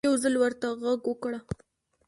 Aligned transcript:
يو 0.07 0.13
ځل 0.23 0.35
ورته 0.39 0.67
غږ 0.81 1.01
وکړه 1.07 1.39